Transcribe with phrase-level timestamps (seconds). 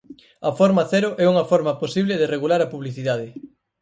[0.49, 3.27] A forma cero é unha forma posible de regular a publicidade.